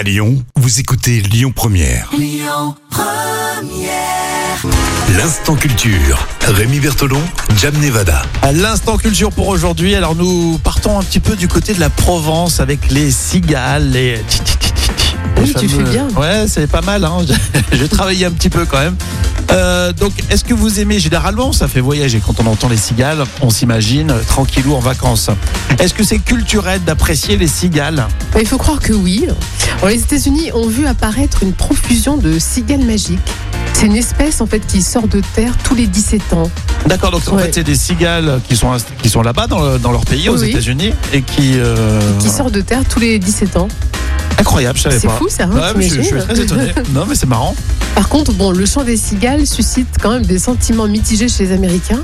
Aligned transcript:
À 0.00 0.02
Lyon, 0.02 0.42
vous 0.56 0.80
écoutez 0.80 1.20
Lyon 1.20 1.52
Première. 1.54 2.10
L'instant 5.14 5.56
culture. 5.56 6.26
Rémi 6.40 6.80
Bertolon, 6.80 7.20
Jam 7.58 7.76
Nevada. 7.76 8.22
À 8.40 8.52
l'instant 8.52 8.96
culture 8.96 9.30
pour 9.30 9.48
aujourd'hui, 9.48 9.94
alors 9.94 10.14
nous 10.14 10.58
partons 10.64 10.98
un 10.98 11.02
petit 11.02 11.20
peu 11.20 11.36
du 11.36 11.48
côté 11.48 11.74
de 11.74 11.80
la 11.80 11.90
Provence 11.90 12.60
avec 12.60 12.90
les 12.90 13.10
cigales, 13.10 13.90
les... 13.90 14.22
Oui, 15.40 15.54
tu 15.58 15.68
fais 15.68 15.82
bien. 15.82 16.08
Ouais, 16.16 16.44
c'est 16.48 16.66
pas 16.66 16.82
mal, 16.82 17.04
hein. 17.04 17.18
j'ai 17.72 17.88
travaillé 17.88 18.26
un 18.26 18.30
petit 18.30 18.50
peu 18.50 18.64
quand 18.66 18.78
même. 18.78 18.96
Euh, 19.52 19.92
donc, 19.92 20.12
est-ce 20.30 20.44
que 20.44 20.54
vous 20.54 20.78
aimez 20.80 20.98
généralement 21.00 21.52
Ça 21.52 21.66
fait 21.66 21.80
voyager 21.80 22.20
quand 22.24 22.38
on 22.40 22.46
entend 22.46 22.68
les 22.68 22.76
cigales, 22.76 23.24
on 23.40 23.50
s'imagine 23.50 24.10
euh, 24.10 24.20
tranquillou 24.26 24.74
en 24.74 24.80
vacances. 24.80 25.30
Est-ce 25.78 25.94
que 25.94 26.04
c'est 26.04 26.18
culturel 26.18 26.84
d'apprécier 26.84 27.36
les 27.36 27.48
cigales? 27.48 28.06
Bah, 28.32 28.40
il 28.40 28.46
faut 28.46 28.58
croire 28.58 28.78
que 28.80 28.92
oui. 28.92 29.26
Alors, 29.78 29.88
les 29.88 30.00
États-Unis 30.00 30.52
ont 30.52 30.68
vu 30.68 30.86
apparaître 30.86 31.42
une 31.42 31.52
profusion 31.54 32.16
de 32.16 32.38
cigales 32.38 32.84
magiques. 32.84 33.18
C'est 33.72 33.86
une 33.86 33.96
espèce 33.96 34.40
en 34.42 34.46
fait 34.46 34.60
qui 34.60 34.82
sort 34.82 35.08
de 35.08 35.22
terre 35.34 35.54
tous 35.64 35.74
les 35.74 35.86
17 35.86 36.34
ans. 36.34 36.50
D'accord, 36.86 37.10
donc 37.12 37.22
en 37.28 37.36
Ouais. 37.36 37.44
fait 37.44 37.54
c'est 37.54 37.64
des 37.64 37.74
cigales 37.76 38.40
qui 38.46 38.54
sont, 38.56 38.70
qui 39.02 39.08
sont 39.08 39.22
là-bas 39.22 39.46
dans, 39.46 39.60
le- 39.64 39.78
dans 39.78 39.90
leur 39.90 40.04
pays, 40.04 40.28
aux 40.28 40.38
Oui. 40.38 40.50
États-Unis, 40.50 40.92
et 41.14 41.22
qui... 41.22 41.52
euh, 41.56 41.98
Qui 42.20 42.28
sort 42.28 42.50
de 42.50 42.60
terre 42.60 42.82
tous 42.88 43.00
les 43.00 43.18
17 43.18 43.56
ans. 43.56 43.68
Incroyable, 44.38 44.78
je 44.78 44.82
savais 44.84 44.98
C'est 44.98 45.06
pas. 45.06 45.14
fou, 45.16 45.28
ça, 45.28 45.44
hein, 45.44 45.50
Ouais, 45.52 45.72
mais 45.76 45.88
je, 45.88 45.96
je 45.96 46.02
suis 46.02 46.18
très 46.18 46.40
étonné. 46.40 46.72
non 46.94 47.04
mais 47.06 47.14
c'est 47.14 47.26
marrant. 47.28 47.54
Par 47.94 48.08
contre, 48.08 48.32
bon, 48.32 48.52
le 48.52 48.64
chant 48.66 48.84
des 48.84 48.96
cigales 48.96 49.46
suscite 49.46 49.88
quand 50.00 50.10
même 50.10 50.24
des 50.24 50.38
sentiments 50.38 50.86
mitigés 50.86 51.28
chez 51.28 51.44
les 51.46 51.52
Américains. 51.52 52.00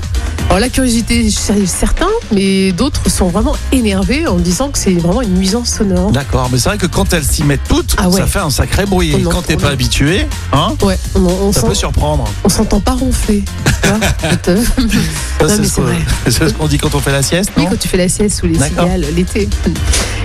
Alors 0.49 0.59
la 0.59 0.69
curiosité 0.69 1.29
chez 1.29 1.65
certains, 1.65 2.07
mais 2.31 2.71
d'autres 2.71 3.09
sont 3.09 3.27
vraiment 3.29 3.55
énervés 3.71 4.27
en 4.27 4.35
disant 4.37 4.69
que 4.69 4.77
c'est 4.77 4.93
vraiment 4.93 5.21
une 5.21 5.33
nuisance 5.33 5.69
sonore. 5.69 6.11
D'accord, 6.11 6.49
mais 6.51 6.57
c'est 6.57 6.69
vrai 6.69 6.77
que 6.77 6.85
quand 6.85 7.11
elles 7.13 7.23
s'y 7.23 7.43
mettent 7.43 7.67
toutes, 7.67 7.95
Ah 7.97 8.07
ouais. 8.09 8.19
ça 8.19 8.27
fait 8.27 8.39
un 8.39 8.49
sacré 8.49 8.85
bruit. 8.85 9.13
On 9.15 9.19
Et 9.19 9.25
en- 9.25 9.29
quand 9.29 9.41
t'es 9.41 9.57
pas 9.57 9.69
habitué, 9.69 10.27
hein, 10.53 10.73
Ouais, 10.83 10.97
on, 11.15 11.19
on 11.21 11.51
ça 11.51 11.63
peut 11.63 11.73
surprendre. 11.73 12.25
on 12.43 12.49
s'entend 12.49 12.79
pas 12.79 12.93
ronfler. 12.93 13.43
Non, 13.87 15.47
c'est 15.47 15.63
ce 15.63 15.69
c'est 16.29 16.53
qu'on- 16.53 16.65
c'est 16.65 16.67
dit 16.69 16.77
quand 16.77 16.93
on 16.95 16.99
fait 16.99 17.11
la 17.11 17.21
sieste, 17.23 17.51
Oui, 17.57 17.63
non 17.63 17.69
quand 17.71 17.79
tu 17.79 17.87
fais 17.87 17.97
la 17.97 18.09
sieste 18.09 18.39
sous 18.39 18.45
les 18.47 18.55
cigales 18.59 19.05
l'été. 19.15 19.47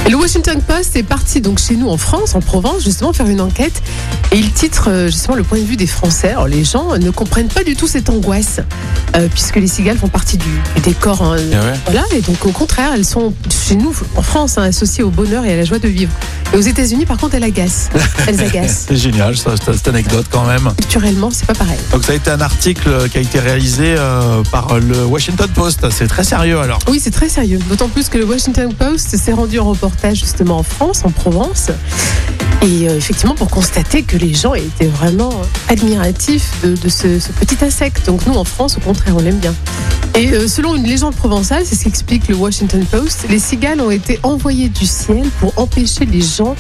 Le 0.09 0.17
Washington 0.17 0.61
Post 0.67 0.97
est 0.97 1.03
parti 1.05 1.41
donc 1.41 1.59
chez 1.59 1.77
nous 1.77 1.89
en 1.93 1.97
France, 1.99 2.35
en 2.35 2.41
Provence, 2.41 2.83
justement 2.85 3.13
faire 3.13 3.27
une 3.29 3.41
enquête. 3.41 3.83
Et 4.33 4.39
il 4.39 4.51
titre 4.53 4.89
euh, 4.89 5.07
justement 5.09 5.37
le 5.37 5.43
point 5.43 5.59
de 5.59 5.65
vue 5.65 5.77
des 5.77 5.87
Français. 5.87 6.31
Alors 6.31 6.49
les 6.49 6.65
gens 6.65 6.97
ne 6.99 7.11
comprennent 7.11 7.49
pas 7.49 7.65
du 7.65 7.77
tout 7.77 7.87
cette 7.87 8.09
angoisse, 8.09 8.61
euh, 9.17 9.29
puisque 9.29 9.57
les 9.57 9.67
cigales 9.67 9.99
font 9.99 10.09
partie 10.09 10.37
du, 10.39 10.49
du 10.75 10.81
décor. 10.83 11.23
hein. 11.23 11.37
Ouais. 11.37 11.79
Voilà, 11.85 12.03
et 12.15 12.21
donc 12.23 12.45
au 12.47 12.51
contraire, 12.53 12.91
elles 12.95 13.05
sont 13.05 13.35
chez 13.51 13.77
nous, 13.77 13.95
en 14.17 14.23
France, 14.23 14.57
hein, 14.59 14.63
associées 14.63 15.05
au 15.05 15.11
bonheur 15.11 15.45
et 15.45 15.53
à 15.53 15.57
la 15.57 15.65
joie 15.65 15.79
de 15.79 15.89
vivre. 15.89 16.13
Et 16.53 16.57
aux 16.57 16.61
États-Unis, 16.61 17.07
par 17.07 17.17
contre, 17.19 17.35
elles 17.35 17.45
agacent. 17.45 17.89
Elles 18.27 18.41
agacent. 18.41 18.85
C'est 18.89 18.97
génial, 18.97 19.37
ça, 19.37 19.53
cette, 19.57 19.75
cette 19.75 19.89
anecdote 19.89 20.27
quand 20.31 20.45
même. 20.45 20.71
Culturellement, 20.79 21.31
c'est 21.33 21.47
pas 21.47 21.55
pareil. 21.55 21.79
Donc 21.93 22.05
ça 22.05 22.13
a 22.13 22.15
été 22.15 22.31
un 22.31 22.41
article 22.41 23.09
qui 23.11 23.19
a 23.19 23.21
été 23.21 23.39
réalisé 23.41 23.95
euh, 23.99 24.43
par 24.51 24.79
le 24.79 25.05
Washington 25.05 25.49
Post. 25.55 25.87
C'est 25.91 26.07
très 26.07 26.25
sérieux 26.25 26.59
alors. 26.61 26.79
Oui, 26.89 27.01
c'est 27.03 27.11
très 27.11 27.29
sérieux. 27.29 27.59
D'autant 27.69 27.89
plus 27.89 28.09
que 28.09 28.19
le 28.19 28.25
Washington 28.25 28.73
Post 28.75 29.17
s'est 29.17 29.33
rendu 29.33 29.59
en 29.59 29.65
reportage 29.65 30.19
justement 30.21 30.59
en 30.59 30.63
France, 30.63 31.03
en 31.05 31.11
Provence. 31.11 31.69
Et 32.63 32.89
euh, 32.89 32.97
effectivement, 32.97 33.35
pour 33.35 33.49
constater 33.49 34.03
que 34.03 34.17
les 34.17 34.35
gens 34.35 34.55
étaient 34.55 34.87
vraiment 34.87 35.33
admiratifs 35.69 36.53
de, 36.63 36.77
de 36.77 36.89
ce, 36.89 37.19
ce 37.19 37.33
petit 37.33 37.57
insecte. 37.65 38.07
Donc 38.07 38.25
nous, 38.27 38.35
en 38.35 38.45
France, 38.45 38.77
au 38.77 38.81
contraire, 38.81 39.15
on 39.17 39.21
l'aime 39.21 39.39
bien. 39.41 39.55
Et 40.15 40.33
euh, 40.33 40.47
selon 40.47 40.77
une 40.77 40.85
légende 40.85 41.17
provençale, 41.17 41.63
c'est 41.65 41.75
ce 41.75 41.85
qu'explique 41.85 42.29
le 42.29 42.37
Washington 42.37 42.85
Post, 42.85 43.25
les 43.29 43.39
cigales 43.41 43.81
ont 43.81 43.91
été 43.91 44.21
envoyées 44.23 44.69
du 44.69 44.87
ciel 44.87 45.25
pour 45.41 45.53
empêcher 45.57 46.05
les 46.05 46.21
gens 46.21 46.55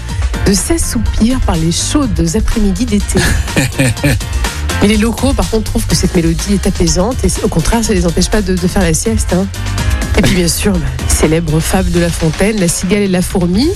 de 0.47 0.53
s'assoupir 0.55 1.39
par 1.41 1.55
les 1.57 1.71
chaudes 1.71 2.27
après-midi 2.35 2.85
d'été. 2.87 3.21
Mais 4.83 4.89
les 4.89 4.97
locaux, 4.97 5.33
par 5.33 5.49
contre, 5.49 5.71
trouvent 5.71 5.87
que 5.87 5.95
cette 5.95 6.17
mélodie 6.17 6.55
est 6.55 6.67
apaisante 6.67 7.17
et 7.25 7.29
au 7.45 7.49
contraire, 7.49 7.85
ça 7.85 7.95
les 7.95 8.07
empêche 8.07 8.29
pas 8.29 8.43
de, 8.43 8.57
de 8.57 8.67
faire 8.67 8.83
la 8.83 8.95
sieste. 8.95 9.33
hein. 9.35 9.47
Et 10.19 10.23
puis, 10.23 10.35
bien 10.35 10.49
sûr, 10.49 10.73
bah, 10.73 10.81
les 11.09 11.15
célèbres 11.15 11.61
fables 11.61 11.91
de 11.93 12.01
La 12.01 12.11
Fontaine, 12.11 12.59
la 12.59 12.69
cigale 12.69 13.03
et 13.03 13.09
la 13.09 13.23
fourmi, 13.23 13.69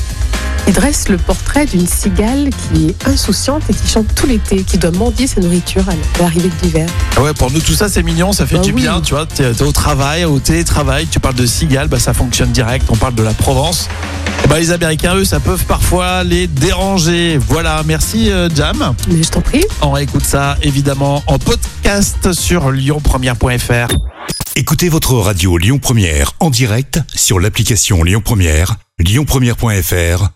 qui 0.66 0.72
dressent 0.72 1.08
le 1.08 1.16
portrait 1.16 1.64
d'une 1.64 1.86
cigale 1.86 2.50
qui 2.50 2.88
est 2.88 3.08
insouciante 3.08 3.62
et 3.70 3.74
qui 3.74 3.86
chante 3.88 4.12
tout 4.16 4.26
l'été, 4.26 4.64
qui 4.64 4.78
doit 4.78 4.90
mendier 4.90 5.26
sa 5.28 5.40
nourriture 5.40 5.84
à 5.88 5.92
l'arrivée 6.20 6.48
de 6.48 6.54
l'hiver. 6.66 6.88
Ah 7.16 7.22
ouais, 7.22 7.32
pour 7.34 7.50
nous 7.52 7.60
tout 7.60 7.74
ça 7.74 7.88
c'est 7.88 8.02
mignon, 8.02 8.32
ça 8.32 8.46
fait 8.46 8.56
Bah 8.56 8.62
du 8.62 8.72
oui. 8.72 8.82
bien, 8.82 9.00
tu 9.00 9.14
vois. 9.14 9.26
T'es 9.26 9.52
t'es 9.52 9.62
au 9.62 9.70
travail, 9.72 10.24
au 10.24 10.40
télétravail, 10.40 11.06
tu 11.06 11.20
parles 11.20 11.36
de 11.36 11.46
cigales, 11.46 11.88
bah 11.88 12.00
ça 12.00 12.12
fonctionne 12.12 12.50
direct. 12.50 12.84
On 12.90 12.96
parle 12.96 13.14
de 13.14 13.22
la 13.22 13.32
Provence. 13.32 13.88
Et 14.44 14.48
bah 14.48 14.58
les 14.58 14.72
Américains 14.72 15.14
eux, 15.14 15.24
ça 15.24 15.38
peut 15.40 15.56
parfois 15.68 16.24
les 16.24 16.46
déranger. 16.48 17.38
Voilà, 17.48 17.82
merci 17.86 18.30
euh, 18.30 18.48
Jam. 18.54 18.94
Mais 19.08 19.22
je 19.22 19.30
t'en 19.30 19.40
prie. 19.40 19.64
On 19.82 19.92
réécoute 19.92 20.24
ça 20.24 20.56
évidemment 20.62 21.22
en 21.28 21.38
podcast 21.38 22.32
sur 22.32 22.70
lyonpremière.fr. 22.72 23.94
Écoutez 24.56 24.88
votre 24.88 25.14
radio 25.14 25.58
Lyon 25.58 25.78
Première 25.78 26.32
en 26.40 26.50
direct 26.50 27.00
sur 27.14 27.38
l'application 27.38 28.02
Lyon 28.02 28.22
Première, 28.24 28.76
lyonpremière.fr 28.98 30.35